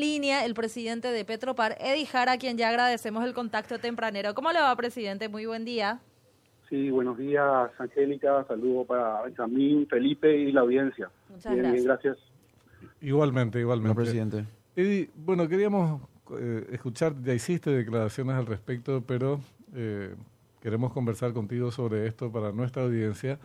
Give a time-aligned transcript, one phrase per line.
[0.00, 4.34] línea el presidente de Petropar, Eddie Jara, a quien ya agradecemos el contacto tempranero.
[4.34, 5.28] ¿Cómo le va, presidente?
[5.28, 6.00] Muy buen día.
[6.68, 8.44] Sí, buenos días, Angélica.
[8.48, 11.10] Saludos para Benjamín, Felipe y la audiencia.
[11.28, 11.84] Muchas gracias.
[11.84, 12.18] gracias.
[13.00, 13.96] Igualmente, igualmente.
[13.96, 14.44] presidente.
[14.76, 16.00] Eddie, bueno, queríamos
[16.38, 19.40] eh, escuchar, ya hiciste declaraciones al respecto, pero
[19.74, 20.14] eh,
[20.62, 23.38] queremos conversar contigo sobre esto para nuestra audiencia.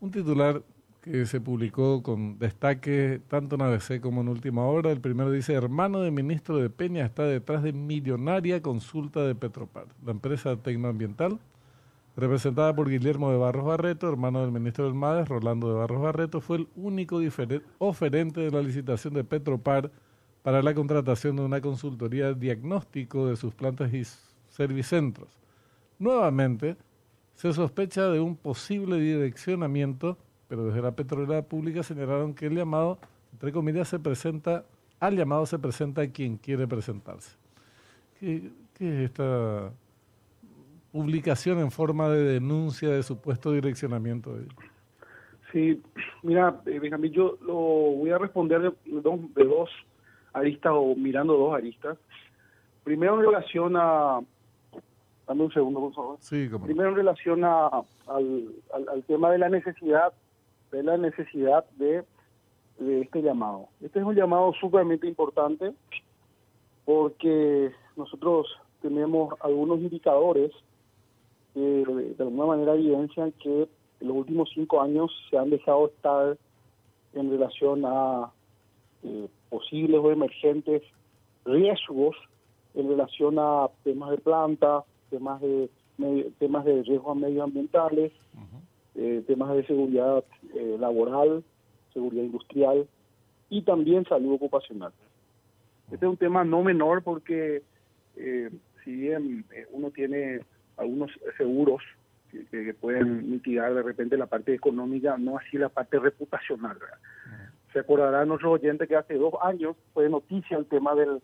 [0.00, 0.62] Un titular
[1.00, 4.90] que se publicó con destaque tanto en ABC como en Última Hora.
[4.90, 9.86] El primero dice, hermano de ministro de Peña está detrás de millonaria consulta de Petropar,
[10.04, 11.38] la empresa tecnoambiental,
[12.16, 16.40] representada por Guillermo de Barros Barreto, hermano del ministro del MADES, Rolando de Barros Barreto,
[16.40, 17.20] fue el único
[17.78, 19.90] oferente de la licitación de Petropar
[20.42, 24.02] para la contratación de una consultoría diagnóstico de sus plantas y
[24.48, 25.28] servicentros.
[25.98, 26.76] Nuevamente,
[27.34, 30.18] se sospecha de un posible direccionamiento
[30.50, 32.98] pero desde la petrolera pública señalaron que el llamado,
[33.32, 34.64] entre comillas, se presenta,
[34.98, 37.38] al llamado se presenta quien quiere presentarse.
[38.18, 39.70] ¿Qué, es esta
[40.90, 44.36] publicación en forma de denuncia de supuesto direccionamiento?
[45.52, 45.80] Sí,
[46.24, 49.70] mira, eh, Benjamín, yo lo voy a responder de, de dos
[50.32, 51.96] aristas o mirando dos aristas.
[52.82, 54.18] Primero en relación a
[55.28, 56.16] Dame un segundo, por favor.
[56.18, 57.68] Sí, como Primero en relación a,
[58.08, 60.12] al, al, tema de la necesidad
[60.70, 62.04] de la necesidad de,
[62.78, 63.68] este llamado.
[63.82, 65.74] Este es un llamado sumamente importante
[66.86, 68.46] porque nosotros
[68.80, 70.50] tenemos algunos indicadores
[71.52, 73.68] que de, alguna manera evidencian que
[74.00, 76.38] en los últimos cinco años se han dejado estar
[77.12, 78.30] en relación a
[79.02, 80.82] eh, posibles o emergentes
[81.44, 82.16] riesgos
[82.74, 85.68] en relación a temas de planta, temas de
[86.38, 88.12] temas de riesgos medioambientales,
[88.94, 90.24] eh, temas de seguridad
[90.54, 91.44] eh, laboral,
[91.92, 92.86] seguridad industrial
[93.48, 94.92] y también salud ocupacional.
[95.90, 97.62] Este es un tema no menor porque
[98.16, 98.50] eh,
[98.84, 100.40] si bien uno tiene
[100.76, 101.82] algunos seguros
[102.30, 106.78] que, pueden mitigar de repente la parte económica, no así la parte reputacional.
[107.72, 111.20] Se acordará nuestro oyente que hace dos años fue noticia el tema del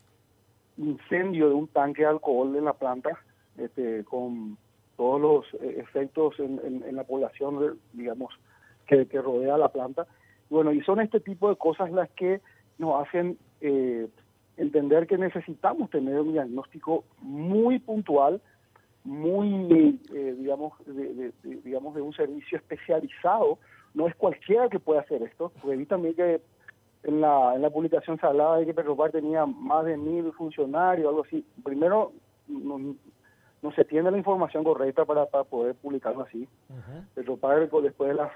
[0.76, 3.18] incendio de un tanque de alcohol en la planta
[3.56, 4.58] este, con
[4.96, 8.34] todos los eh, efectos en, la población, digamos,
[8.86, 10.06] que, rodea la planta.
[10.48, 12.40] Bueno, y son este tipo de cosas las que
[12.78, 14.08] nos hacen eh,
[14.56, 18.40] entender que necesitamos tener un diagnóstico muy puntual,
[19.04, 21.32] muy, eh, digamos, de,
[21.64, 23.58] digamos, de un servicio especializado.
[23.94, 26.40] No es cualquiera que pueda hacer esto, porque vi también que
[27.04, 31.08] en la, en la publicación se hablaba de que Petropar tenía más de mil funcionarios,
[31.08, 31.44] algo así.
[31.62, 32.12] Primero,
[32.48, 32.96] no,
[33.66, 36.46] no se tiene la información correcta para, poder publicarlo así.
[37.40, 38.30] Padre, después de las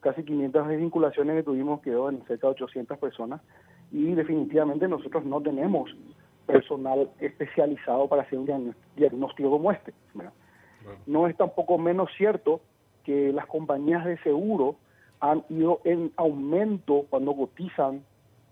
[0.00, 3.40] casi 500 desvinculaciones que tuvimos, quedó en cerca de 800 personas
[3.92, 5.94] y definitivamente nosotros no tenemos
[6.46, 9.94] personal especializado para hacer un diagnóstico como este.
[11.06, 12.60] No es tampoco menos cierto
[13.04, 14.74] que las compañías de seguro
[15.20, 18.02] han ido en aumento cuando cotizan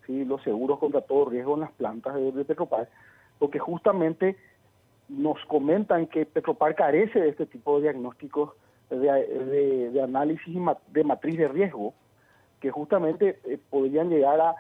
[0.07, 0.25] ¿sí?
[0.25, 2.89] los seguros contra todo riesgo en las plantas de, de Petropar,
[3.41, 4.37] porque justamente
[5.09, 8.53] nos comentan que Petropar carece de este tipo de diagnósticos
[8.91, 10.55] de, análisis
[10.89, 11.95] de matriz de riesgo
[12.61, 14.55] que justamente eh, podrían llegar a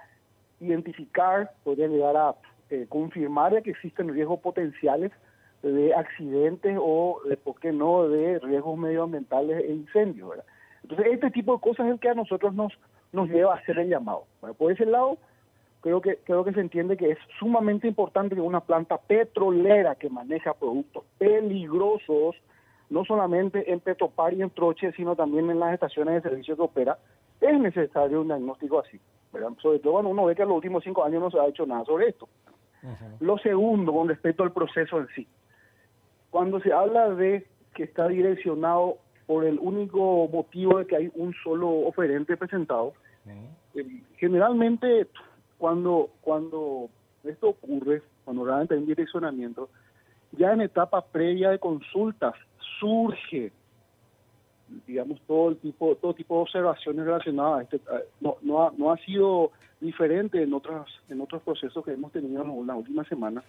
[0.60, 2.34] identificar, podrían llegar a
[2.70, 5.12] eh, confirmar que existen riesgos potenciales
[5.62, 10.32] de accidentes o, de, ¿por qué no?, de riesgos medioambientales e incendios.
[10.82, 12.72] Entonces, este tipo de cosas es el que a nosotros nos,
[13.12, 14.24] nos lleva a hacer el llamado.
[14.58, 15.16] por ese lado,
[15.84, 20.08] creo que creo que se entiende que es sumamente importante que una planta petrolera que
[20.08, 22.36] maneja productos peligrosos,
[22.88, 26.62] no solamente en Petropar y en Troche, sino también en las estaciones de servicio que
[26.62, 26.96] opera,
[27.38, 28.98] es necesario un diagnóstico así.
[29.60, 31.66] Sobre todo cuando uno ve que en los últimos cinco años no se ha hecho
[31.66, 32.30] nada sobre esto.
[33.20, 35.28] Lo segundo, con respecto al proceso en sí.
[36.30, 38.96] Cuando se habla de que está direccionado
[39.26, 42.94] por el único motivo de que hay un solo oferente presentado,
[43.74, 45.08] eh, generalmente
[45.64, 46.90] cuando, cuando
[47.24, 49.70] esto ocurre, cuando realmente hay un direccionamiento,
[50.32, 52.34] ya en etapa previa de consultas
[52.78, 53.50] surge,
[54.86, 57.62] digamos, todo el tipo, todo tipo de observaciones relacionadas.
[57.62, 57.80] Este,
[58.20, 62.42] no, no, ha, no ha sido diferente en otros, en otros procesos que hemos tenido
[62.42, 63.42] en la última semana.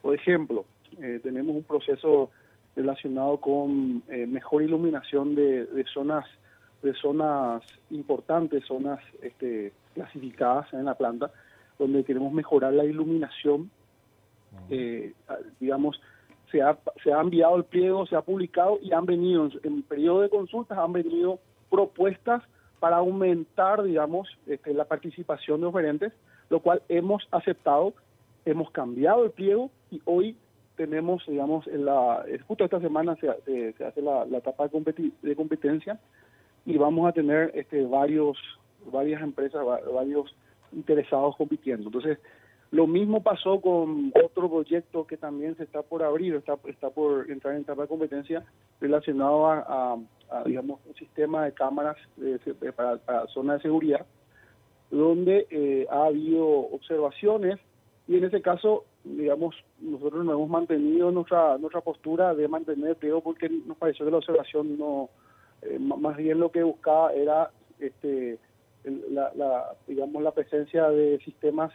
[0.00, 0.64] Por ejemplo,
[1.00, 2.30] eh, tenemos un proceso
[2.76, 6.24] relacionado con eh, mejor iluminación de, de zonas
[6.82, 11.32] de zonas importantes, zonas este, clasificadas en la planta,
[11.78, 13.70] donde queremos mejorar la iluminación.
[14.70, 15.12] Eh,
[15.60, 16.00] digamos,
[16.50, 20.22] se ha, se ha enviado el pliego, se ha publicado y han venido, en, periodo
[20.22, 21.38] de consultas, han venido
[21.70, 22.42] propuestas
[22.80, 26.12] para aumentar, digamos, este, la participación de oferentes,
[26.48, 27.92] lo cual hemos aceptado
[28.44, 30.36] hemos cambiado el pliego y hoy
[30.76, 35.98] tenemos, digamos, en la, justo esta semana se, se, hace la, etapa de, de, competencia
[36.64, 38.38] y vamos a tener este, varios,
[38.90, 40.34] varias empresas, varios
[40.72, 41.88] interesados compitiendo.
[41.88, 42.18] Entonces,
[42.70, 47.30] lo mismo pasó con otro proyecto que también se está por abrir, está, está por
[47.30, 48.44] entrar en etapa de competencia
[48.80, 49.96] relacionado a,
[50.44, 51.96] digamos, un sistema de cámaras
[52.76, 54.06] para, para zona de seguridad,
[54.90, 57.58] donde eh, ha habido observaciones
[58.06, 63.22] y en ese caso, digamos, nosotros no hemos mantenido nuestra nuestra postura de mantener el
[63.22, 65.10] porque nos pareció que la observación no,
[65.62, 68.38] eh, más bien lo que buscaba era, este,
[69.10, 71.72] la, la, digamos, la presencia de sistemas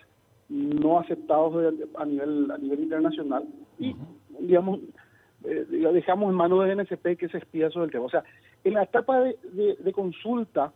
[0.49, 3.45] no aceptados a nivel a nivel internacional
[3.79, 3.95] y
[4.39, 4.79] digamos
[5.45, 8.05] eh, dejamos en manos de NSP que se espía sobre el tema.
[8.05, 8.23] O sea,
[8.63, 9.37] en la etapa de,
[9.79, 10.71] de, consulta,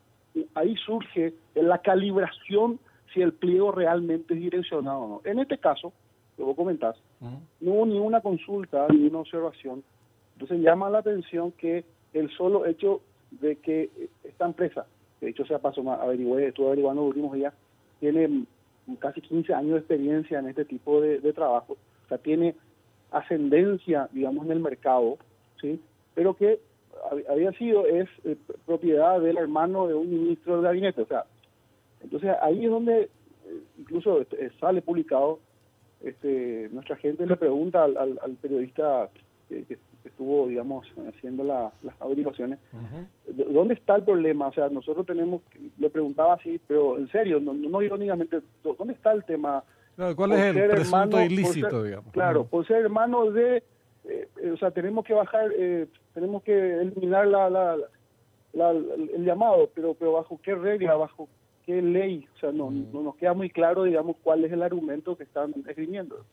[0.56, 2.80] ahí surge la calibración
[3.14, 5.22] si el pliego realmente es direccionado o no.
[5.24, 5.94] En este caso,
[6.38, 9.84] lo vos comentás, no hubo ni una consulta ni una observación.
[10.34, 13.02] Entonces llama la atención que el solo hecho
[13.32, 13.90] de que
[14.24, 14.86] esta empresa,
[15.22, 17.54] de hecho se pasó, averigué, estuve averiguando los últimos días,
[18.00, 18.46] tiene
[19.00, 21.74] casi 15 años de experiencia en este tipo de, trabajo,
[22.06, 22.56] o sea, tiene
[23.12, 25.18] ascendencia, digamos, en el mercado,
[25.62, 25.82] ¿sí?
[26.14, 26.60] Pero que
[27.30, 28.36] había sido, es eh,
[28.66, 31.26] propiedad del hermano de un ministro del gabinete, o sea,
[32.02, 33.10] entonces ahí es donde eh,
[33.78, 35.40] incluso este, sale publicado,
[36.02, 39.10] este, nuestra gente le pregunta al, periodista
[39.50, 42.60] que, estuvo, digamos, haciendo las averiguaciones,
[43.28, 44.48] ¿dónde está el problema?
[44.48, 45.42] O sea, nosotros tenemos,
[45.78, 49.64] le preguntaba así, pero en serio, no, no irónicamente, ¿dónde está el tema?
[50.16, 52.12] ¿Cuál es el presunto ilícito, digamos?
[52.12, 53.64] Claro, por ser hermano de,
[54.06, 59.94] eh, o sea, tenemos que bajar, eh, tenemos que eliminar la, la, el llamado, pero,
[59.94, 61.28] pero bajo qué regla, bajo
[61.66, 65.18] qué ley, o sea, no, no nos queda muy claro, digamos, cuál es el argumento
[65.18, 66.26] que están esgrimiendo.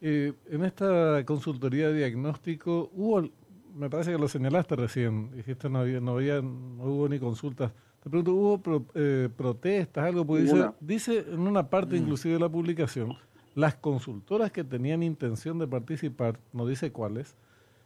[0.00, 3.28] Eh, en esta consultoría de diagnóstico hubo,
[3.74, 7.72] me parece que lo señalaste recién, dijiste no había, no había, no hubo ni consultas.
[8.02, 10.24] Te pregunto, ¿hubo eh, protestas, algo?
[10.24, 12.02] Porque dice, dice en una parte mm.
[12.02, 13.16] inclusive de la publicación,
[13.54, 17.34] las consultoras que tenían intención de participar, no dice cuáles,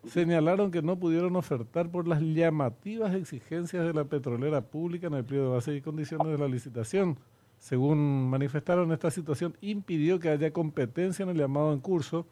[0.07, 5.25] señalaron que no pudieron ofertar por las llamativas exigencias de la petrolera pública en el
[5.25, 7.19] periodo de base y condiciones de la licitación.
[7.61, 12.27] Según manifestaron, esta situación impidió que haya competencia en el llamado en curso,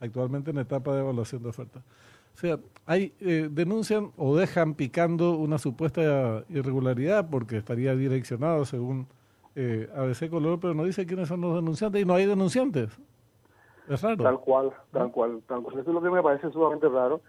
[0.00, 1.82] actualmente en etapa de evaluación de oferta.
[2.34, 9.06] O sea, hay, eh, denuncian o dejan picando una supuesta irregularidad porque estaría direccionado según
[9.54, 12.90] eh, ABC Color, pero no dice quiénes son los denunciantes y no hay denunciantes.
[13.88, 14.24] Es raro.
[14.24, 15.78] Tal cual, tal cual, tal cual.
[15.78, 17.20] Eso es lo que me parece sumamente raro.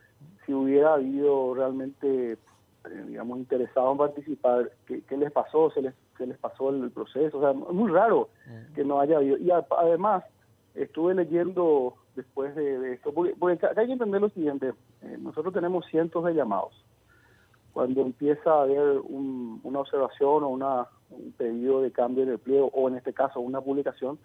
[0.46, 5.70] Si hubiera habido realmente, eh, digamos, interesado en participar, ¿qué, les pasó?
[5.72, 7.38] ¿Se les se les pasó el, proceso.
[7.38, 8.30] O sea, muy raro
[8.76, 9.38] que no haya habido.
[9.38, 10.24] Y además,
[10.76, 15.86] estuve leyendo después de, esto, porque, acá hay que entender lo siguiente, eh, nosotros tenemos
[15.88, 16.74] cientos de llamados.
[17.74, 22.88] Cuando empieza a haber una observación o una, un pedido de cambio de empleo, o
[22.88, 24.20] en este caso una publicación,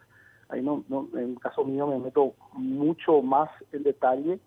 [0.51, 4.39] ahí no, no, en el caso mío me meto mucho más en detalle,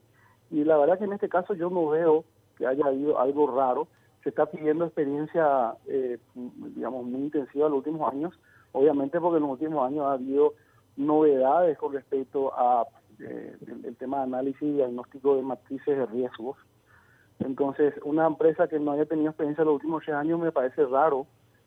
[0.51, 2.25] y la verdad que en este caso yo no veo
[2.57, 3.88] que haya habido algo raro,
[4.23, 8.33] se está pidiendo experiencia, eh, digamos, muy intensiva en los últimos años,
[8.71, 10.53] obviamente porque en los últimos años ha habido
[10.97, 12.85] novedades con respecto a
[13.19, 16.57] eh, el, tema de análisis y diagnóstico de matrices de riesgos.
[17.39, 20.86] Entonces, una empresa que no haya tenido experiencia en los últimos tres años me parece
[20.86, 21.25] raro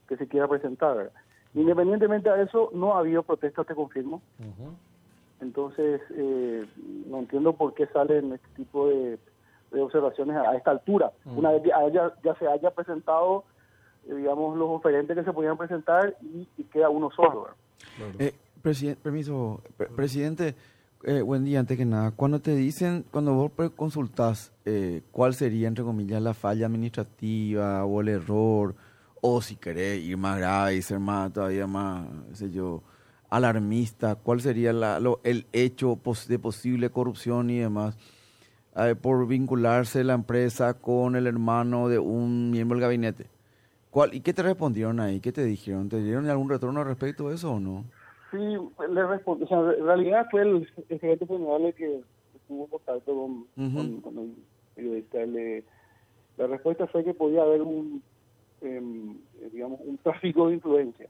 [0.09, 1.11] que se quiera presentar.
[1.55, 4.23] Independientemente de eso, no ha habido protestas, te confirmo.
[5.41, 6.67] Entonces, eh,
[7.07, 9.19] no entiendo por qué salen este tipo de
[9.83, 11.13] observaciones a esta altura.
[11.25, 11.39] Mm.
[11.39, 13.45] Una vez que ya se haya presentado,
[14.07, 17.49] eh, digamos, los oferentes que se podían presentar y, queda uno solo.
[18.19, 18.35] Eh,
[19.03, 19.61] permiso,
[19.95, 20.55] presidente,
[21.05, 22.11] eh, buen día, antes que nada.
[22.11, 24.53] Cuando te dicen, cuando vos consultás
[25.13, 28.75] cuál sería, entre comillas, la falla administrativa o el error,
[29.21, 32.83] o si querés ir más grave y ser más, todavía más, sé yo,
[33.31, 37.97] alarmista, cuál sería la, el hecho de posible corrupción y demás
[38.77, 43.27] eh, por vincularse la empresa con el hermano de un miembro del gabinete.
[43.91, 45.21] ¿Cuál, ¿Y qué te respondieron ahí?
[45.21, 45.89] ¿Qué te dijeron?
[45.89, 47.85] ¿Te dieron algún retorno respecto a eso o no?
[48.31, 49.45] Sí, le respondí.
[49.45, 52.01] O sea, en realidad fue el, gerente general el que
[52.49, 54.35] tuvo contacto con, el
[54.75, 55.19] periodista.
[55.25, 55.63] Le,
[56.37, 58.03] la respuesta fue que podía haber un,
[58.61, 59.17] em,
[59.53, 61.09] digamos, un tráfico de influencia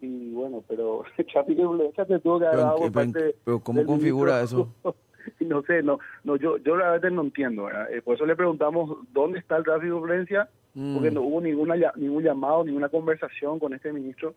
[0.00, 3.60] y bueno, pero el tráfico de influencia se tuvo que haber dado por parte Pero
[3.60, 4.68] ¿cómo configura eso?
[5.40, 9.38] no sé, no, no yo, yo realmente no entiendo, eh, por eso le preguntamos dónde
[9.38, 10.46] está el tráfico de
[10.94, 11.14] porque mm.
[11.14, 14.34] no hubo ninguna ningún llamado, ninguna conversación con este ministro.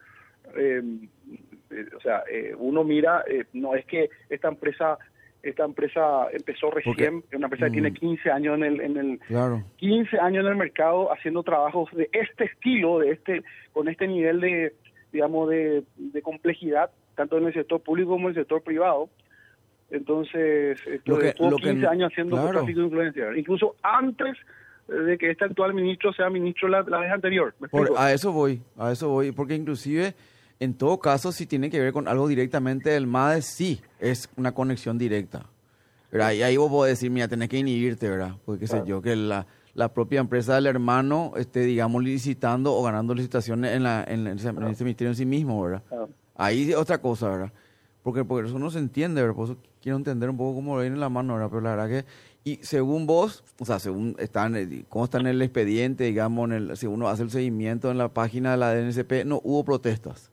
[0.56, 0.82] Eh,
[1.72, 4.98] Eh, o sea, eh, uno mira, no es que esta empresa
[5.44, 7.74] esta empresa empezó recién, Porque- una empresa que Mm.
[7.74, 9.64] tiene 15 años en el, en el Claro.
[9.78, 14.42] 15 años en el mercado haciendo trabajos de este estilo, de este con este nivel
[14.42, 14.74] de
[15.14, 19.10] digamos de, de complejidad, tanto en el sector público como en el sector privado.
[19.92, 22.52] Entonces, esto, Lo que- estuvo lo que- 15 años haciendo claro.
[22.60, 24.38] tráfico de influencia, incluso antes
[24.88, 27.54] eh, de que este actual ministro sea ministro la, la vez anterior.
[27.60, 30.14] ¿me Por- a eso voy, a eso voy, porque inclusive
[30.60, 34.52] en todo caso si tiene que ver con algo directamente del MADE, sí, es una
[34.54, 35.46] conexión directa.
[36.12, 36.32] ¿verdad?
[36.32, 38.32] Y ahí vos podés decir, mira, tenés que inhibirte, ¿verdad?
[38.44, 42.82] Porque qué sé yo, que la, la propia empresa del hermano esté, digamos, licitando o
[42.82, 45.84] ganando licitaciones en, la, en, ese, en ministerio en sí mismo, ¿verdad?
[45.88, 46.10] Claro.
[46.36, 47.52] Ahí es otra cosa, ¿verdad?
[48.04, 49.36] Porque, porque eso no se entiende, ¿verdad?
[49.36, 51.50] Por eso quiero entender un poco cómo lo viene en la mano, ¿verdad?
[51.50, 52.06] Pero la verdad que,
[52.44, 54.56] y según vos, o sea, según están,
[54.88, 58.08] cómo está en el expediente, digamos, en el, si uno hace el seguimiento en la
[58.10, 60.32] página de la DNCP, no hubo protestas.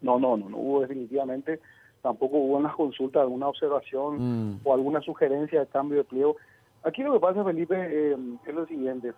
[0.00, 1.60] No, no, no, no hubo definitivamente,
[2.02, 4.60] tampoco hubo unas consultas, alguna observación Mm.
[4.64, 6.36] o alguna sugerencia de cambio de pliego.
[6.84, 9.12] Aquí lo que pasa, Felipe, eh, es lo siguiente.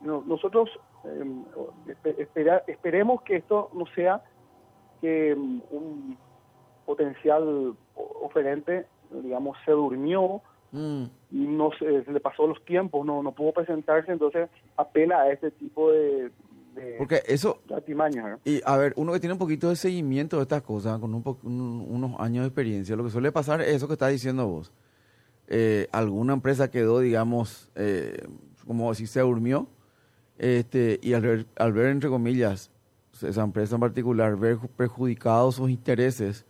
[0.00, 0.70] No- nosotros
[1.04, 1.24] eh,
[2.18, 4.22] espera- esperemos que esto no sea
[5.00, 6.16] que mm, un
[6.86, 8.86] potencial oferente,
[9.22, 10.40] digamos, se durmió
[10.74, 11.04] Mm.
[11.30, 14.48] y no se, se le pasó los tiempos, no, no pudo presentarse, entonces
[14.78, 16.30] apela a este tipo de,
[16.74, 17.60] de, Porque eso,
[18.46, 21.22] y a ver, uno que tiene un poquito de seguimiento de estas cosas, con un
[21.22, 24.48] po- un- unos años de experiencia, lo que suele pasar es eso que estás diciendo
[24.48, 24.72] vos.
[25.48, 28.26] Eh, alguna empresa quedó, digamos, eh,
[28.66, 29.66] como si se durmió,
[30.38, 32.70] este, y al ver, al ver, entre comillas,
[33.20, 36.46] esa empresa en particular, ver perjudicados sus intereses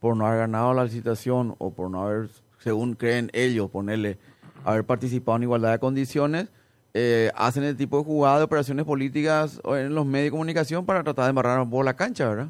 [0.00, 4.18] por no haber ganado la licitación o por no haber, según creen ellos, ponerle,
[4.64, 6.50] haber participado en igualdad de condiciones,
[6.94, 11.02] eh, hacen el tipo de jugada de operaciones políticas en los medios de comunicación para
[11.02, 12.48] tratar de embarrar un poco la cancha, ¿verdad?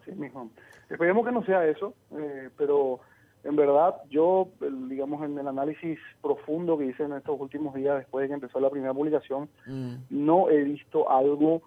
[0.00, 0.50] Así mismo.
[0.88, 3.00] Esperemos que no sea eso, eh, pero
[3.44, 4.48] en verdad yo,
[4.88, 8.60] digamos, en el análisis profundo que hice en estos últimos días después de que empezó
[8.60, 9.48] la primera publicación,
[10.08, 11.62] no he visto algo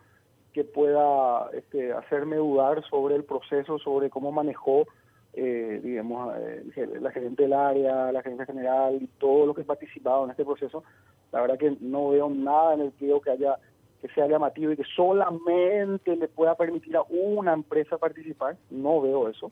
[0.53, 4.85] que pueda este, hacerme dudar sobre el proceso, sobre cómo manejó,
[5.33, 6.63] eh, digamos, eh,
[6.99, 10.43] la gerente del área, la gerente general y todo lo que ha participado en este
[10.43, 10.83] proceso.
[11.31, 13.57] La verdad que no veo nada en el pliego que haya
[14.01, 18.57] que sea llamativo y que solamente le pueda permitir a una empresa participar.
[18.71, 19.51] No veo eso.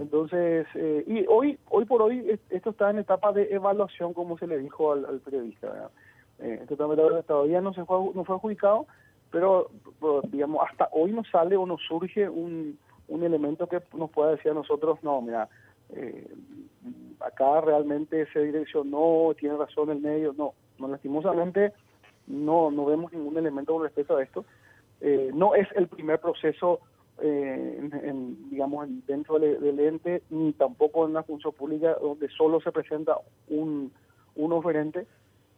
[0.00, 4.36] Entonces, eh, y hoy hoy por hoy es- esto está en etapa de evaluación, como
[4.38, 5.90] se le dijo al, al periodista.
[6.38, 8.86] Eh, esto todavía no se fue, no fue adjudicado,
[9.30, 9.70] pero,
[10.00, 14.30] pero, digamos, hasta hoy no sale o no surge un, un elemento que nos pueda
[14.32, 15.48] decir a nosotros, no, mira,
[15.90, 16.26] eh,
[17.20, 21.72] acá realmente se direccionó, tiene razón el medio, no, no lastimosamente
[22.26, 24.44] no, no vemos ningún elemento con respecto a esto.
[25.00, 26.80] Eh, no es el primer proceso,
[27.22, 31.96] eh, en- en, digamos, en- dentro del, del ente, ni tampoco en la función pública
[32.00, 33.16] donde solo se presenta
[33.48, 33.90] un,
[34.36, 35.06] un oferente.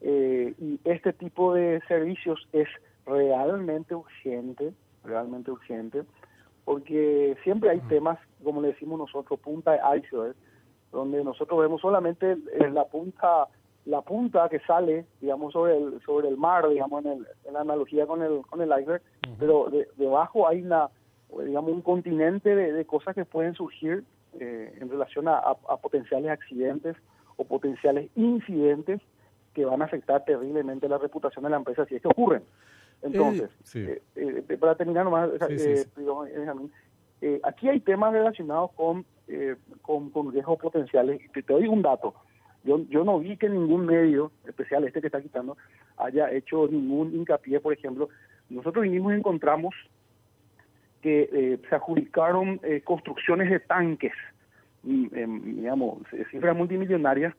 [0.01, 2.69] Eh, y este tipo de servicios es
[3.07, 4.73] realmente urgente,
[5.05, 6.03] realmente urgente,
[6.65, 10.35] porque siempre hay temas, como le decimos nosotros, punta de iceberg,
[10.93, 12.37] donde nosotros vemos solamente
[12.73, 13.49] la punta
[13.87, 17.61] la punta que sale, digamos, sobre el sobre el mar, digamos, en, el- en la
[17.63, 19.03] analogía con el con el iceberg,
[19.39, 20.91] pero de- debajo hay una,
[21.47, 24.05] digamos, un continente de, de cosas que pueden surgir
[24.39, 26.95] eh, en relación a, a- a potenciales accidentes
[27.37, 29.01] o potenciales incidentes
[29.55, 32.43] que van a afectar terriblemente la reputación de la empresa si es que ocurren.
[33.03, 33.81] Entonces, sí.
[33.81, 35.87] eh, eh, para terminar nomás, eh,
[37.23, 41.21] eh, aquí hay temas relacionados con, eh, con, con riesgos potenciales.
[41.33, 42.15] Te, te doy un dato.
[42.63, 45.57] Yo, yo no vi que ningún medio, especial este que está quitando,
[45.97, 48.09] haya hecho ningún hincapié, por ejemplo.
[48.51, 49.75] Nosotros vinimos y encontramos
[51.01, 54.13] que eh, se adjudicaron eh, construcciones de tanques,
[54.85, 57.35] em, digamos, eh, cifras multimillonarias,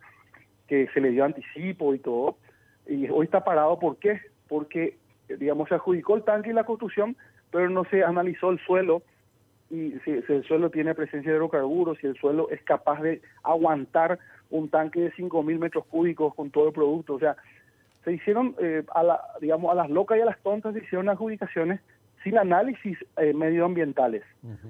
[0.67, 2.37] que se le dio anticipo y todo,
[2.87, 4.21] y hoy está parado, ¿por qué?
[4.47, 5.00] Porque, eh,
[5.37, 7.15] digamos, se adjudicó el tanque y la construcción,
[7.51, 9.01] pero no se analizó el suelo,
[9.69, 13.21] y si, si el suelo tiene presencia de hidrocarburos, si el suelo es capaz de
[13.43, 14.19] aguantar
[14.49, 17.37] un tanque de 5.000 metros cúbicos con todo el producto, o sea,
[18.03, 21.09] se hicieron, eh, a la, digamos, a las locas y a las tontas se hicieron
[21.09, 21.79] adjudicaciones
[22.23, 24.23] sin análisis eh, medioambientales.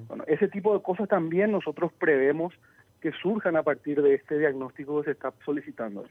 [0.08, 2.54] Bueno, ese tipo de cosas también nosotros prevemos
[3.02, 6.06] que surjan a partir de este diagnóstico que se está solicitando.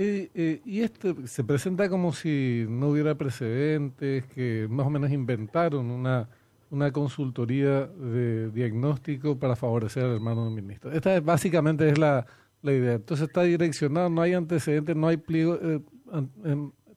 [0.00, 6.28] Y esto se presenta como si no hubiera precedentes, que más o menos inventaron una,
[6.70, 10.92] una consultoría de diagnóstico para favorecer al hermano del ministro.
[10.92, 12.26] Esta es- básicamente es la,
[12.62, 12.94] la idea.
[12.94, 15.80] Entonces está direccionado, no hay antecedentes, no hay pliego, eh,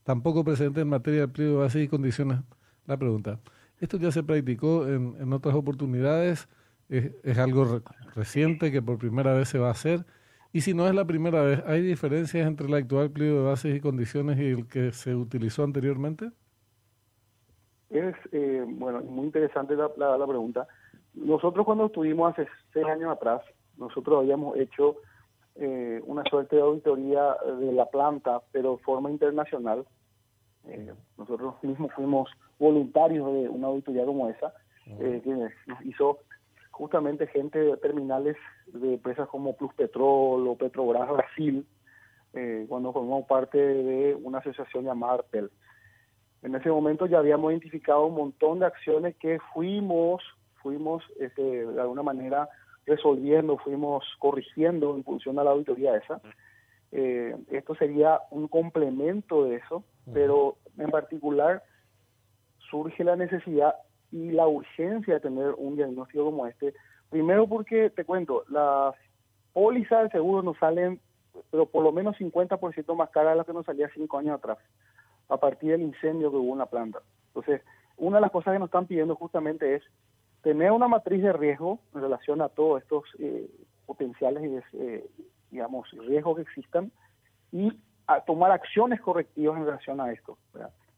[0.03, 2.39] tampoco precedentes en materia de pliego de bases y condiciones.
[2.85, 3.39] La pregunta,
[3.79, 6.47] ¿esto ya se practicó en, en otras oportunidades?
[6.89, 7.81] es, algo re-
[8.15, 10.05] reciente que por primera vez se va a hacer.
[10.53, 13.75] Y si no es la primera vez, ¿hay diferencias entre el actual pliego de bases
[13.75, 16.31] y condiciones y el que se utilizó anteriormente?
[17.89, 20.67] Es, eh, bueno, muy interesante la, la, la pregunta.
[21.13, 23.41] Nosotros cuando estuvimos hace seis años atrás,
[23.77, 24.97] nosotros habíamos hecho
[25.55, 29.85] eh, una suerte de auditoría de la planta, pero de forma internacional.
[30.65, 32.29] Eh, nosotros mismos fuimos
[32.59, 34.53] voluntarios de una auditoría como esa,
[34.85, 35.51] eh, que nos
[35.85, 36.19] hizo
[36.81, 38.35] justamente gente de terminales
[38.65, 41.63] de empresas como Plus Petrol o Petrobras Brasil,
[42.33, 45.51] eh, cuando formamos parte de una asociación llamada Artel.
[46.41, 50.23] En ese momento ya habíamos identificado un montón de acciones que fuimos,
[50.63, 52.49] fuimos este, de alguna manera
[52.87, 56.19] resolviendo, fuimos corrigiendo en función a la auditoría esa.
[56.91, 61.61] Eh, esto sería un complemento de eso, pero en particular
[62.71, 63.75] surge la necesidad
[64.11, 66.73] y la urgencia de tener un diagnóstico como este.
[67.09, 68.95] Primero porque, te cuento, las
[69.53, 70.99] pólizas de seguro nos salen,
[71.49, 74.57] pero por lo menos 50% más caras de las que nos salía cinco años atrás,
[75.29, 76.99] a partir del incendio que hubo en la planta.
[77.27, 77.61] Entonces,
[77.97, 79.83] una de las cosas que nos están pidiendo justamente es
[80.41, 83.49] tener una matriz de riesgo en relación a todos estos eh,
[83.85, 85.05] potenciales, eh,
[85.49, 86.91] digamos, riesgos que existan
[87.51, 87.71] y
[88.07, 90.37] a tomar acciones correctivas en relación a esto.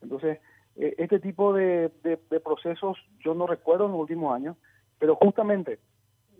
[0.01, 0.39] Entonces,
[0.75, 4.57] eh, este tipo de, de, procesos yo no recuerdo en los últimos años,
[4.99, 5.79] pero justamente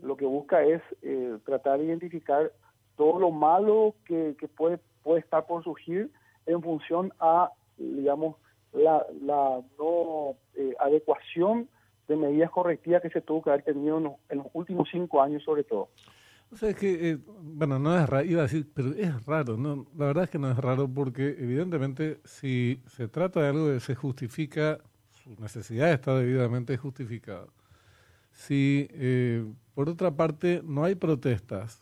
[0.01, 2.51] lo que busca es eh, tratar de identificar
[2.97, 6.11] todo lo malo que, que, puede, puede estar por surgir
[6.45, 8.35] en función a, digamos,
[8.73, 11.69] la, la no eh, adecuación
[12.07, 15.21] de medidas correctivas que se tuvo que haber tenido en los, en los últimos cinco
[15.21, 15.89] años sobre todo.
[16.53, 19.57] O sea, es que, eh, bueno, no es raro, iba a decir, pero es raro,
[19.57, 19.88] ¿no?
[19.98, 23.79] La verdad es que no es raro porque evidentemente si se trata de algo que
[23.79, 24.79] se justifica,
[25.10, 27.48] su necesidad está debidamente justificada.
[28.31, 29.43] Si, eh,
[29.74, 31.81] por otra parte, no hay protestas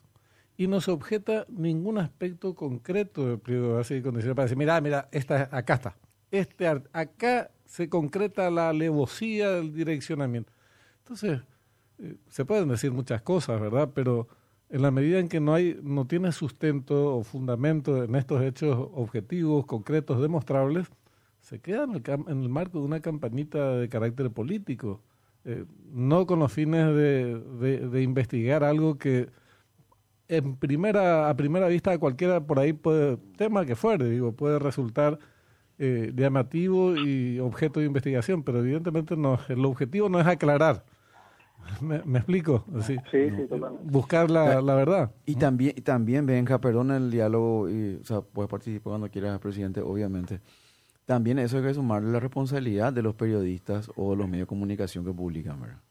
[0.56, 4.58] y no se objeta ningún aspecto concreto del pliego de bases y condiciones para decir,
[4.58, 5.98] mira, mira, esta, acá está,
[6.32, 10.54] este, acá se concreta la alevosía del direccionamiento.
[11.00, 11.42] Entonces,
[12.00, 13.90] eh, se pueden decir muchas cosas, ¿verdad?
[13.94, 14.30] Pero
[14.72, 18.90] en la medida en que no hay no tiene sustento o fundamento en estos hechos
[18.94, 20.88] objetivos, concretos, demostrables,
[21.42, 25.02] se queda en el, en el marco de una campañita de carácter político,
[25.44, 27.40] eh, no con los fines de,
[27.90, 29.30] de, investigar algo que
[30.28, 35.20] en primera a primera vista cualquiera por ahí puede tema que fuere, digo, puede resultar
[35.80, 40.86] eh, llamativo y objeto de investigación, pero evidentemente no, el objetivo no es aclarar.
[41.82, 42.66] ¿Me, me explico?
[42.82, 43.90] Sí, sí, sí totalmente.
[43.90, 45.12] Buscar la, la, verdad.
[45.26, 49.40] Y también, y también Benja, perdón el diálogo, y, o sea, puedes participar cuando quieras,
[49.40, 50.42] presidente, obviamente.
[51.06, 55.04] También eso hay que sumarle la responsabilidad de los periodistas o los medios de comunicación
[55.04, 55.82] que publican, ¿verdad?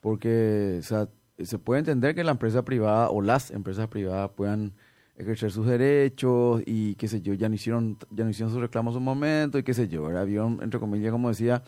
[0.00, 4.72] Porque, o sea, se puede entender que la empresa privada o las empresas privadas puedan
[5.16, 8.94] ejercer sus derechos y qué sé yo, ya no hicieron, ya no hicieron sus reclamos
[8.94, 10.26] en un momento y qué sé yo, ¿verdad?
[10.26, 11.62] Vieron, entre comillas, como decía,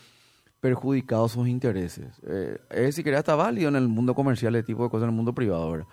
[0.60, 2.20] perjudicado sus intereses.
[2.26, 5.16] Eh, es si está válido en el mundo comercial, ese tipo de cosas en el
[5.16, 5.70] mundo privado.
[5.70, 5.86] ¿verdad?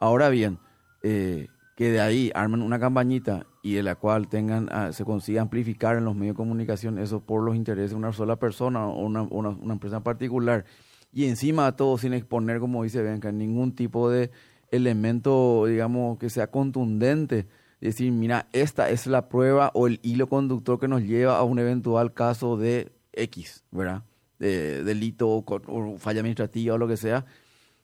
[0.00, 0.58] Ahora bien,
[1.02, 1.48] eh,
[1.80, 5.96] que de ahí armen una campañita y de la cual tengan uh, se consiga amplificar
[5.96, 9.22] en los medios de comunicación eso por los intereses de una sola persona o una,
[9.22, 10.66] una, empresa en particular
[11.10, 14.30] y encima de todo sin exponer, como dice Benca, ningún tipo de
[14.70, 17.46] elemento, digamos, que sea contundente
[17.80, 21.58] decir, mira, esta es la prueba o el hilo conductor que nos lleva a un
[21.58, 22.92] eventual caso de
[23.22, 24.02] X, ¿verdad?
[24.38, 27.24] De delito o, o, falla administrativa o lo que sea.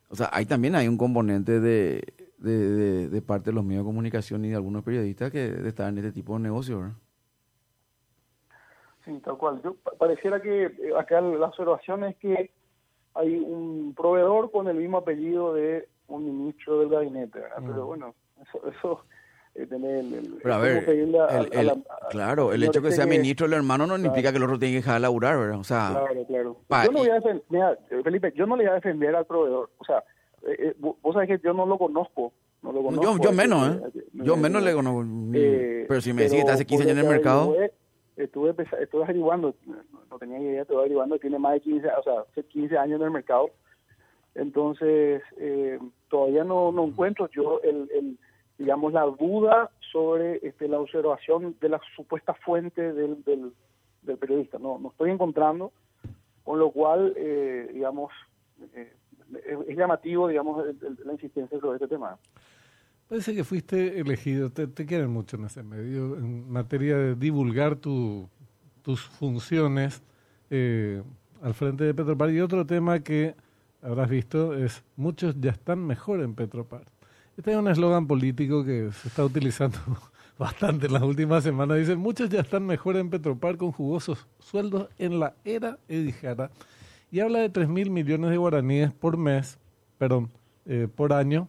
[0.08, 2.02] O sea, ahí también hay un componente de,
[2.38, 5.98] de, parte de los medios de comunicación y de algunos periodistas que de estar en
[5.98, 6.94] este tipo de negocio, ¿verdad?
[9.04, 9.60] Sí, tal cual.
[9.62, 12.50] Yo, pareciera que acá la observación es que
[13.14, 17.60] hay un proveedor con el mismo apellido de un ministro del gabinete, ¿verdad?
[17.60, 17.66] Mm.
[17.66, 18.68] Pero bueno, eso...
[18.68, 19.04] eso
[19.64, 21.76] tener el, el, Pero a ver, el, a, a la,
[22.10, 24.06] claro, el hecho que sea ministro el hermano no claro.
[24.06, 25.58] implica que el otro tiene que dejar de laburar, ¿verdad?
[25.58, 25.90] O sea,
[26.26, 26.84] claro, claro.
[26.84, 29.70] yo no voy a defender, mira, Felipe, yo no le voy a defender al proveedor.
[29.78, 30.04] O sea,
[30.46, 32.32] eh, vos sabés que yo no lo conozco.
[32.62, 34.02] No lo conozco yo, yo menos, ¿eh?
[34.12, 35.04] Yo menos le conozco.
[35.34, 37.54] Eh, pero si me decís que está hace 15 años en el mercado.
[38.16, 39.54] Estuve, estuve averiguando,
[40.10, 43.06] no tenía idea, estuve averiguando, tiene más de 15, o sea, hace 15 años en
[43.06, 43.50] el mercado.
[44.34, 48.18] Entonces, eh, todavía no, no encuentro yo el, el
[48.58, 53.52] digamos, la duda sobre este, la observación de la supuesta fuente del, del,
[54.18, 54.58] periodista.
[54.58, 55.72] No, no estoy encontrando,
[56.44, 58.12] con lo cual, eh, digamos,
[58.74, 58.92] eh,
[59.66, 60.64] es llamativo, digamos,
[61.04, 62.16] la insistencia sobre este tema.
[63.08, 67.76] Parece que fuiste elegido, te, te, quieren mucho en ese medio, en materia de divulgar
[67.76, 68.28] tu,
[68.82, 70.02] tus funciones
[70.50, 71.02] eh,
[71.40, 72.30] al frente de Petropar.
[72.30, 73.34] Y otro tema que
[73.82, 76.84] habrás visto es muchos ya están mejor en Petropar.
[77.36, 79.78] Este es un eslogan político que se está utilizando
[80.38, 81.76] bastante en las últimas semanas.
[81.76, 86.50] Dice, muchos ya están mejor en Petropar con jugosos sueldos en la era Edijara.
[87.10, 89.58] Y habla de 3 mil millones de guaraníes por mes,
[89.98, 90.30] perdón,
[90.64, 91.48] eh, por año,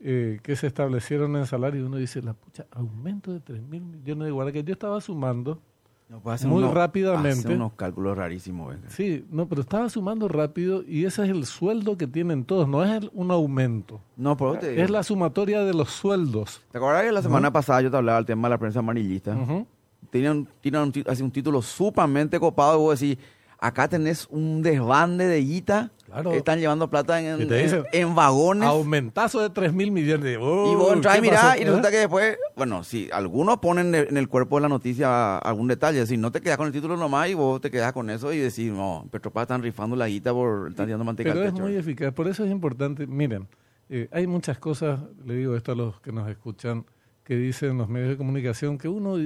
[0.00, 1.80] eh, que se establecieron en salario.
[1.80, 4.64] Y uno dice, la pucha, aumento de 3 mil millones de guaraníes.
[4.64, 5.62] Yo estaba sumando
[6.10, 7.38] No, muy rápidamente.
[7.46, 8.70] hace unos cálculos rarísimos.
[8.74, 8.90] venga.
[8.90, 12.84] Sí, no, pero estaba sumando rápido y ese es el sueldo que tienen todos, no
[12.84, 14.00] es el- un aumento.
[14.16, 14.82] No, pero te digo.
[14.82, 16.62] Es la sumatoria de los sueldos.
[16.72, 19.36] ¿Te acuerdas que la semana pasada yo te hablaba del tema de la prensa amarillista?
[19.36, 19.66] Ujú.
[20.10, 23.16] Tiene un, tiene un, así un título sumamente copado y vos decís,
[23.60, 25.92] acá tenés un desbande de guita.
[26.10, 26.32] Claro.
[26.32, 28.68] Están llevando plata en, en, en vagones.
[28.68, 30.34] Aumentazo de 3 mil millones.
[30.34, 31.60] Y vos entras y ¿qué mirás pasó?
[31.60, 35.68] y resulta que después, bueno, si algunos ponen en el cuerpo de la noticia algún
[35.68, 38.32] detalle, si no te quedas con el título nomás y vos te quedas con eso
[38.32, 41.60] y decís, no, Petropar están rifando la guita por, están tirando manteca Pero al es
[41.60, 43.06] muy eficaz, por eso es importante.
[43.06, 43.46] Miren,
[43.88, 46.84] eh, hay muchas cosas, le digo esto a los que nos escuchan,
[47.24, 49.16] que dicen los medios de comunicación, que uno,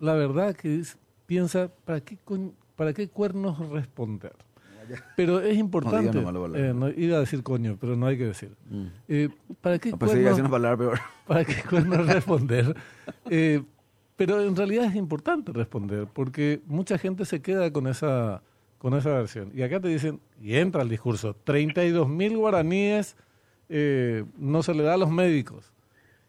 [0.00, 2.18] la verdad, que es- piensa, ¿para qué,
[2.76, 4.32] ¿para qué cuernos responder?
[5.16, 8.54] Pero es importante, nomás eh, no, iba a decir coño, pero no hay que decir.
[8.70, 8.86] Mm.
[9.08, 9.28] Eh,
[9.60, 11.00] ¿Para qué No, cuernos decir una palabra peor.
[11.26, 12.76] para qué cuernos responder.
[13.30, 13.62] Eh,
[14.16, 18.42] pero en realidad es importante responder, porque mucha gente se queda con esa,
[18.78, 19.50] con esa versión.
[19.54, 23.16] Y acá te dicen, y entra el discurso, 32 mil guaraníes
[24.36, 25.72] no se le da a los médicos.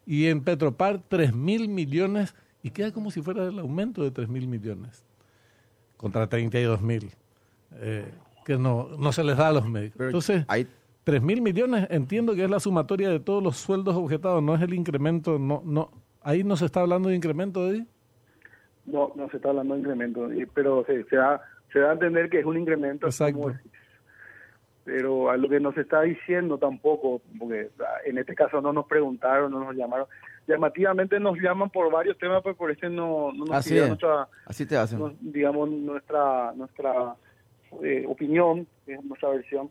[0.06, 4.30] Y en Petropar 3 mil millones, y queda como si fuera el aumento de 3
[4.30, 5.04] mil millones,
[5.98, 7.12] contra 32 mil,
[7.76, 8.12] eh,
[8.44, 9.96] que no, no se les da a los médicos.
[9.98, 10.68] Pero Entonces, hay,
[11.04, 14.62] 3 mil millones entiendo que es la sumatoria de todos los sueldos objetados, no es
[14.62, 17.86] el incremento, no, no, ahí no se está hablando de incremento, Eddie.
[18.86, 21.94] No, no se está hablando de incremento, y- pero se, se da, se da a
[21.94, 23.06] entender que es un incremento.
[23.08, 23.40] Exacto.
[23.40, 23.54] como.
[24.86, 27.70] Pero a lo que no se está diciendo tampoco, porque
[28.06, 30.08] en este caso no nos preguntaron, no nos llamaron.
[30.46, 33.88] Llamativamente nos llaman por varios temas, pero por ese no, no nos Así es.
[33.88, 35.00] nuestra, así te hacen.
[35.00, 37.16] nos- digamos, nuestra nuestra
[37.84, 39.70] eh, opinión, que es nuestra versión.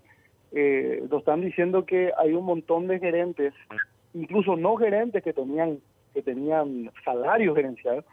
[0.53, 3.55] Eh, nos están diciendo que hay un montón de gerentes,
[4.15, 5.79] incluso no gerentes que tenían
[6.13, 8.05] que tenían salario gerencial,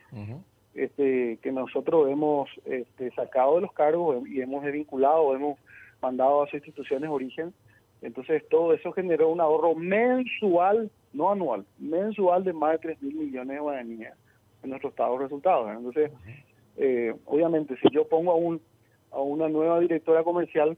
[0.74, 5.60] este, que nosotros hemos este, sacado de los cargos y hemos desvinculado, hemos
[6.02, 7.54] mandado a sus instituciones de origen.
[8.02, 13.16] Entonces, todo eso generó un ahorro mensual, no anual, mensual de más de 3 mil
[13.16, 14.14] millones de guaraníes
[14.64, 15.70] en nuestro estado de resultados.
[15.70, 15.74] ¿eh?
[15.78, 16.12] Entonces,
[16.78, 18.62] eh, obviamente, si yo pongo a, un,
[19.12, 20.78] a una nueva directora comercial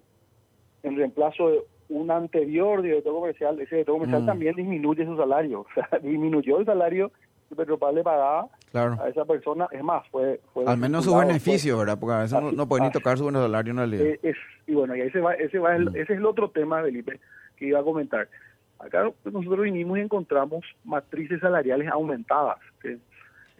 [0.83, 4.25] en reemplazo de un anterior director comercial, ese director comercial Mm.
[4.25, 5.61] también disminuye su salario.
[5.69, 7.11] O sea, disminuyó el salario
[7.49, 8.97] que Petropar le pagaba Claro.
[9.01, 9.67] a esa persona.
[9.71, 10.39] Es más, fue...
[10.53, 11.97] fue Al menos sus vinculado, beneficios, ¿verdad?
[11.99, 14.05] Porque a veces no, Así- no pueden ni así- tocar su buen salario en realidad.
[14.05, 15.95] eh, es, y bueno, y ahí se va, ese, va el- Mm.
[15.95, 17.19] ese es el otro tema, Felipe,
[17.57, 18.29] que iba a comentar.
[18.79, 22.57] Acá pues, nosotros vinimos y encontramos matrices salariales aumentadas.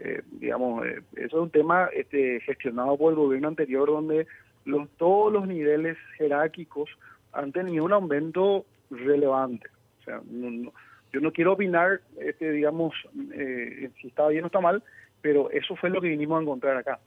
[0.04, 4.26] Eh, digamos, eh, eso es un tema este, gestionado por el gobierno anterior donde
[4.65, 6.89] los, todos los niveles jerárquicos
[7.34, 9.67] han tenido un aumento relevante.
[10.02, 10.74] O sea, no- no-
[11.13, 12.93] yo no quiero opinar, este, digamos,
[13.34, 14.82] eh, si está bien o está mal,
[15.21, 17.00] pero eso fue lo que vinimos a encontrar acá.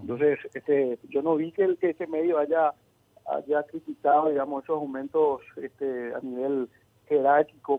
[0.00, 2.72] Entonces, este, yo no vi que, el, que este medio haya,
[3.26, 6.68] haya criticado, digamos, esos aumentos este, a nivel
[7.08, 7.74] jerárquico,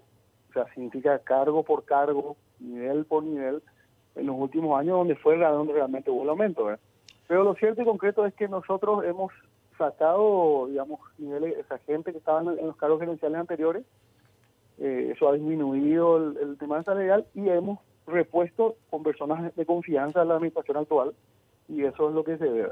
[0.49, 3.61] o sea, significa cargo por cargo, nivel por nivel,
[4.15, 6.65] en los últimos años donde fue donde realmente hubo el aumento.
[6.65, 6.79] ¿verdad?
[7.27, 9.31] Pero lo cierto y concreto es que nosotros hemos
[9.77, 13.85] sacado, digamos, niveles, esa gente que estaba en, los cargos gerenciales anteriores,
[14.79, 20.21] eh, eso ha disminuido el, el tema salarial y hemos repuesto con personas de confianza
[20.21, 21.13] en la administración actual
[21.67, 22.67] y eso es lo que se ve.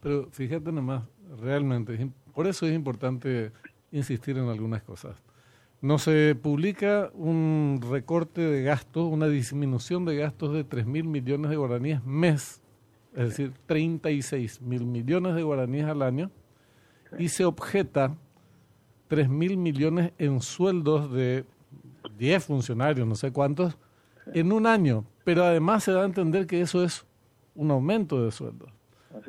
[0.00, 1.04] Pero fíjate nomás,
[1.40, 3.52] realmente, por eso es importante
[3.92, 5.22] insistir en algunas cosas.
[5.82, 11.50] No se publica un recorte de gastos, una disminución de gastos de 3 mil millones
[11.50, 12.62] de guaraníes mes,
[13.16, 16.30] es decir, 36 mil millones de guaraníes al año,
[17.18, 18.14] y se objeta
[19.08, 21.44] 3 mil millones en sueldos de
[22.18, 23.76] 10 funcionarios, no sé cuántos,
[24.32, 25.04] en un año.
[25.24, 27.04] Pero además se da a entender que eso es
[27.54, 28.70] un aumento de sueldos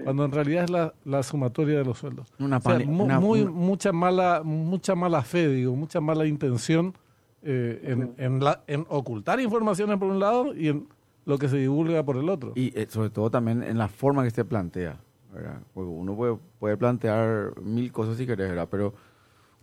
[0.04, 2.28] cuando en realidad es la, la sumatoria de los sueldos.
[2.40, 6.00] Una O sea, pani- mu- una- muy, una- mucha mala mucha mala fe, digo, mucha
[6.00, 6.96] mala intención
[7.42, 10.88] eh, en, en, la- en ocultar informaciones por un lado y en
[11.26, 12.54] lo que se divulga por el otro.
[12.56, 14.98] Y eh, sobre todo también en la forma que se plantea,
[15.34, 15.60] ¿verdad?
[15.74, 18.68] Porque uno puede, puede plantear mil cosas si querés, ¿verdad?
[18.72, 18.94] Pero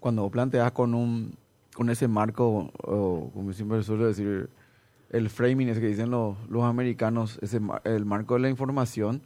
[0.00, 1.34] cuando planteas con un
[1.74, 4.50] con ese marco, o como siempre suelo decir,
[5.10, 9.22] el framing, ese que dicen los, los americanos, ese, el marco de la información,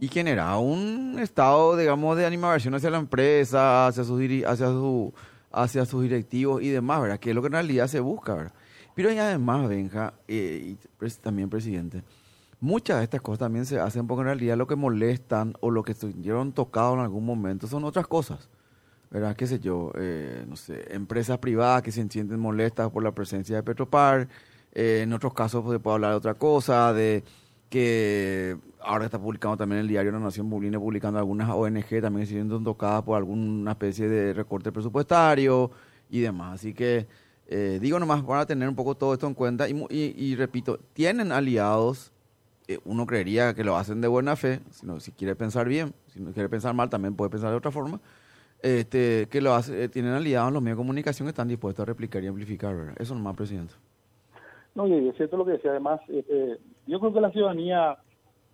[0.00, 5.12] y genera un estado, digamos, de animación hacia la empresa, hacia su, diri- hacia su
[5.52, 7.20] hacia sus directivos y demás, ¿verdad?
[7.20, 8.52] Que es lo que en realidad se busca, ¿verdad?
[8.94, 12.02] Pero además, Benja, eh, y también presidente,
[12.60, 15.82] muchas de estas cosas también se hacen porque en realidad lo que molestan o lo
[15.82, 18.48] que estuvieron tocados en algún momento son otras cosas.
[19.10, 19.36] ¿Verdad?
[19.36, 19.92] ¿Qué sé yo?
[19.96, 24.26] Eh, no sé, empresas privadas que se sienten molestas por la presencia de Petropar.
[24.72, 27.22] Eh, en otros casos se puede hablar de otra cosa, de
[27.68, 32.58] que ahora está publicando también el diario La Nación, viene publicando algunas ONG también siendo
[32.60, 35.70] tocadas por alguna especie de recorte presupuestario
[36.10, 36.54] y demás.
[36.54, 37.06] Así que
[37.48, 41.32] eh, digo nomás para tener un poco todo esto en cuenta y, y, repito, tienen
[41.32, 42.12] aliados,
[42.68, 46.20] eh, uno creería que lo hacen de buena fe, sino si quiere pensar bien, si
[46.20, 48.00] no quiere pensar mal también puede pensar de otra forma,
[48.62, 51.82] este, que lo hace, eh, tienen aliados en los medios de comunicación que están dispuestos
[51.82, 52.94] a replicar y amplificar, ¿verdad?
[52.98, 53.74] Eso nomás, presidente.
[54.74, 57.98] No, y es cierto lo que decía, además, este, yo creo que la ciudadanía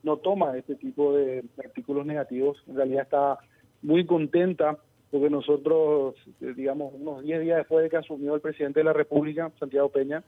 [0.03, 3.39] no toma este tipo de artículos negativos, en realidad está
[3.83, 4.79] muy contenta
[5.11, 8.93] porque nosotros, eh, digamos, unos 10 días después de que asumió el presidente de la
[8.93, 10.23] República, Santiago Peña,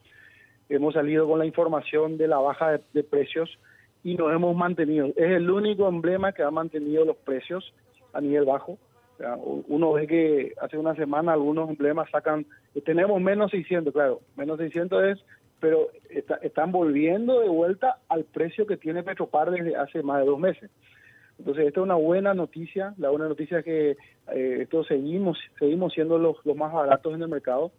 [0.69, 3.49] hemos salido con la información de la baja de, precios
[4.03, 5.07] y nos hemos mantenido.
[5.07, 7.73] Es el único emblema que ha mantenido los precios
[8.13, 8.77] a nivel bajo.
[9.67, 12.45] uno ve que hace una semana algunos emblemas sacan,
[12.85, 15.25] tenemos menos 600, claro, menos 600 es,
[15.59, 15.89] pero
[16.41, 20.71] están volviendo de vuelta al precio que tiene Petropar desde hace más de dos meses.
[21.41, 22.93] Entonces, esta es una buena noticia.
[22.99, 23.97] La buena noticia es que
[24.31, 27.71] eh, esto seguimos seguimos siendo los, más baratos en el mercado.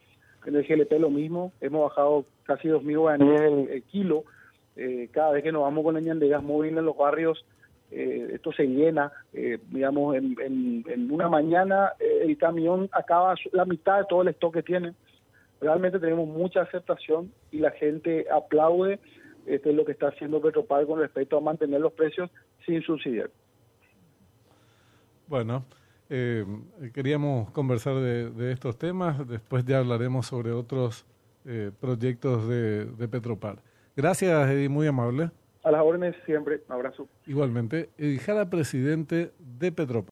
[0.45, 1.53] En el GLP lo mismo.
[1.61, 4.25] Hemos bajado casi 2.000 guaraníes el, kilo.
[4.75, 7.47] Eh, cada vez que nos vamos con leña de gas móvil en los barrios,
[7.93, 9.13] eh, esto se llena.
[9.33, 14.65] digamos, en, en, una mañana el camión acaba la mitad de todo el stock que
[14.65, 14.93] tiene.
[15.61, 18.99] Realmente tenemos mucha aceptación y la gente aplaude
[19.47, 22.29] este, lo que está haciendo Petropar con respecto a mantener los precios
[22.67, 23.31] sin subsidiar.
[25.33, 25.65] Bueno,
[26.11, 26.45] eh,
[26.93, 31.07] queríamos conversar de, estos temas, después ya hablaremos sobre otros
[31.47, 33.57] eh, proyectos de, de, Petropar.
[33.97, 35.31] Gracias, Eddie, muy amable.
[35.65, 37.09] A las órdenes siempre, abrazo.
[37.27, 40.01] Igualmente, Eddie Jara, presidente de Petropar.